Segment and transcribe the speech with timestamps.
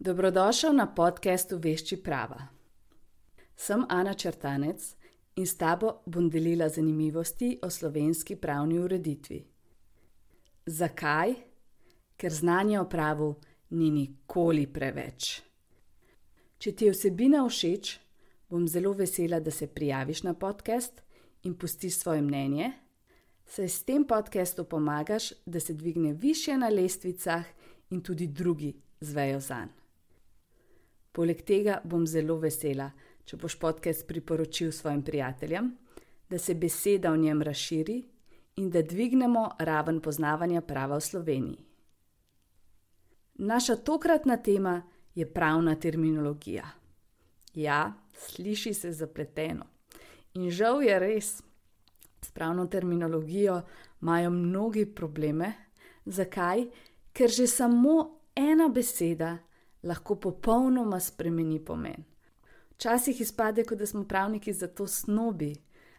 [0.00, 2.38] Dobrodošel na podkastu Vešči prava.
[3.56, 4.94] Sem Ana Črtanec
[5.36, 9.40] in s tabo bom delila zanimivosti o slovenski pravni ureditvi.
[10.66, 11.34] Zakaj?
[12.16, 13.34] Ker znanje o pravu
[13.70, 15.40] ni nikoli preveč.
[16.58, 17.98] Če ti je vsebina všeč,
[18.48, 21.02] bom zelo vesela, da se prijaviš na podcast
[21.42, 22.70] in pustiš svoje mnenje,
[23.46, 27.44] saj s tem podcastom pomagaš, da se dvigne više na lestvicah
[27.90, 29.87] in tudi drugi zvejo zanj.
[31.18, 32.84] Poleg tega bom zelo vesela,
[33.26, 35.72] če boš podcast priporočil svojim prijateljem,
[36.30, 37.96] da se beseda o njem razširi
[38.62, 41.64] in da dvignemo raven poznavanja prava v Sloveniji.
[43.34, 44.76] Naša tokratna tema
[45.14, 46.70] je pravna terminologija.
[47.54, 49.66] Ja, sliši se zapleteno.
[50.34, 51.32] In žal je res,
[52.22, 53.62] s pravno terminologijo
[54.02, 55.52] imajo mnogi probleme.
[56.06, 56.68] Zakaj?
[57.12, 59.38] Ker že samo ena beseda
[59.82, 62.04] lahko popolnoma spremeni pomen.
[62.70, 65.54] Včasih izpade, kot da smo pravniki za to snobi,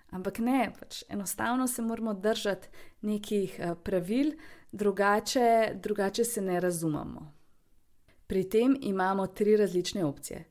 [0.10, 2.68] ampak ne, pač enostavno se moramo držati
[3.02, 4.32] nekih eh, pravil,
[4.72, 7.34] drugače, drugače se ne razumemo.
[8.28, 10.46] Pri tem imamo tri različne opcije.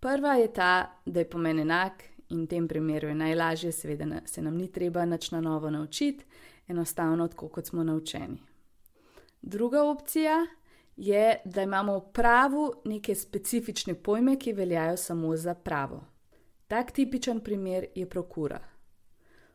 [0.00, 4.42] Prva je ta, da je pomen enak in v tem primeru je najlažje, seveda se
[4.42, 6.24] nam ni treba nič na novo naučiti,
[6.68, 8.42] enostavno tako, kot smo naučeni.
[9.42, 10.63] Druga opcija je,
[10.96, 16.04] je, da imamo v pravu neke specifične pojme, ki veljajo samo za pravo.
[16.68, 18.60] Tak tipičen primer je prokura.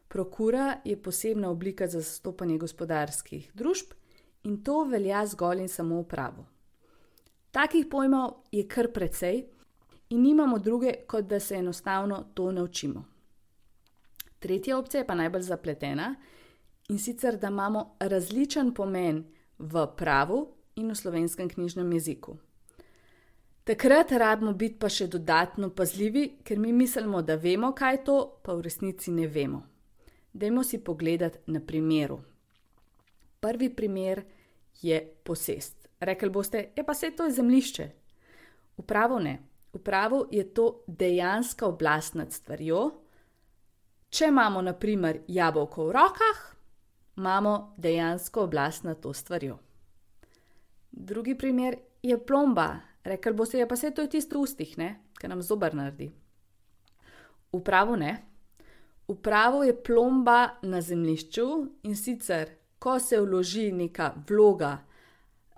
[0.07, 3.93] Prokura je posebna oblika za zastopanje gospodarskih družb
[4.43, 6.45] in to velja zgolj in samo v pravu.
[7.51, 9.45] Takih pojmov je kar precej
[10.09, 13.05] in nimamo druge, kot da se enostavno to naučimo.
[14.39, 16.15] Tretja opcija je pa najbolj zapletena
[16.89, 19.23] in sicer, da imamo različen pomen
[19.59, 22.37] v pravu in v slovenskem knjižnem jeziku.
[23.63, 28.15] Takrat rabimo biti pa še dodatno pazljivi, ker mi mislimo, da vemo, kaj je to,
[28.41, 29.61] pa v resnici ne vemo.
[30.33, 32.17] Dajmo si pogledati na primeru.
[33.39, 34.23] Prvi primer
[34.81, 35.87] je posest.
[35.99, 37.89] Rekli boste, je ja, pa vse to je zemljišče.
[38.77, 39.37] Upravo ne.
[39.73, 42.89] Upravo je to dejanska oblast nad stvarjo.
[44.09, 46.39] Če imamo, na primer, jabolko v rokah,
[47.17, 49.59] imamo dejansko oblast nad to stvarjo.
[50.91, 52.79] Drugi primer je plomba.
[53.03, 54.75] Rekl bo se, ja, pa se to je tisto v ustih,
[55.19, 56.11] ki nam zobar naredi.
[57.51, 58.17] Upravo ne.
[59.07, 61.45] Upravo je plomba na zemljišču
[61.83, 64.77] in sicer, ko se vloži neka vloga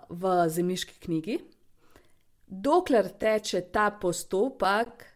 [0.08, 1.38] v zemljiški knjigi,
[2.46, 5.12] dokler teče ta postopek,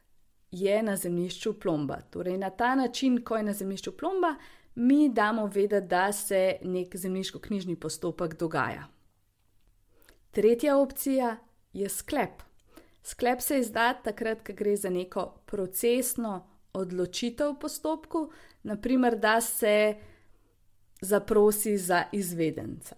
[0.50, 2.00] je na zemljišču plomba.
[2.10, 4.34] Torej, na ta način, ko je na zemljišču plomba,
[4.74, 8.86] mi damo vedeti, da se nek zemljiško-knjižni postopek dogaja.
[10.36, 11.36] Tretja opcija
[11.72, 12.42] je sklep.
[13.02, 18.20] Sklep se izda takrat, ko gre za neko procesno odločitev v postopku,
[18.62, 19.94] naprimer, da se
[21.00, 22.96] zaprosi za izvedenca.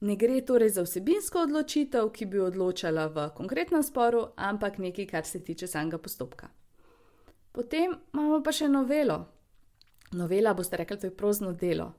[0.00, 5.24] Ne gre torej za vsebinsko odločitev, ki bi odločala v konkretnem sporu, ampak nekaj, kar
[5.24, 6.52] se tiče samega postopka.
[7.52, 9.22] Potem imamo pa še novelo.
[10.12, 11.94] Novela, boste rekli, to je prozno delo.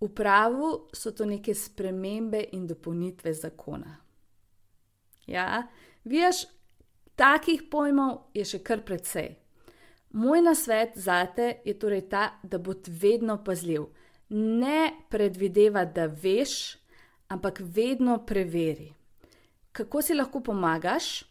[0.00, 3.96] V pravu so to neke spremembe in dopolnitve zakona.
[5.26, 5.66] Ja,
[6.04, 6.44] viš,
[7.16, 9.34] takih pojmov je še kar precej.
[10.16, 13.88] Moj nasvet za te je torej ta, da boš vedno pazljiv.
[14.28, 16.76] Ne predvideva, da veš,
[17.28, 18.92] ampak vedno preveri.
[19.72, 21.24] Kako si lahko pomagaš?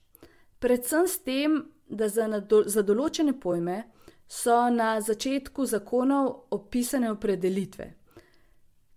[0.60, 2.26] Predvsem s tem, da za,
[2.66, 3.84] za določene pojme
[4.28, 7.92] so na začetku zakonov opisane opredelitve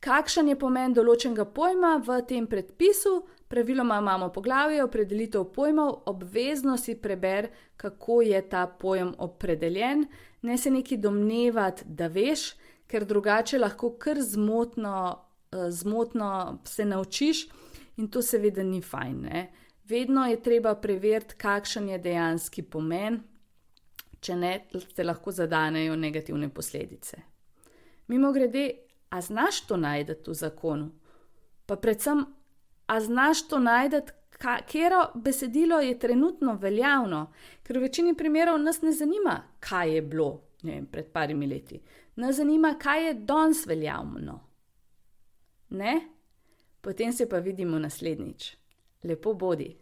[0.09, 3.21] kakšen je pomen določenega pojma v tem predpisu.
[3.49, 7.49] Praviloma imamo poglavje opredelitev pojmov, obvezno si preber,
[7.81, 10.07] kako je ta pojem opredeljen,
[10.43, 12.51] ne se neki domnevati, da veš,
[12.89, 14.97] ker drugače lahko kar zmotno,
[15.53, 17.47] eh, zmotno se naučiš
[17.97, 19.17] in to seveda ni fajn.
[19.23, 19.47] Ne?
[19.89, 23.23] Vedno je treba preveriti, kakšen je dejanski pomen,
[24.21, 24.53] če ne,
[24.95, 27.17] se lahko zadanejo negativne posledice.
[28.09, 30.91] Mimo grede, a znaš to najti v zakonu?
[31.67, 32.25] Pa predvsem,
[32.87, 37.33] a znaš to najti, katero besedilo je trenutno veljavno,
[37.63, 41.81] ker v večini primerov nas ne zanima, kaj je bilo vem, pred parimi leti.
[42.17, 44.41] Nas zanima, kaj je danes veljavno.
[45.69, 46.01] Ne?
[46.81, 48.57] Potem se pa vidimo naslednjič.
[49.05, 49.77] Lepo bodi.